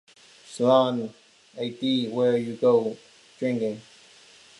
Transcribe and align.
Saloon- 0.47 1.13
A 1.59 1.69
deed 1.69 2.11
where 2.11 2.35
you 2.35 2.55
go 2.55 2.97
drinkin'. 3.37 3.79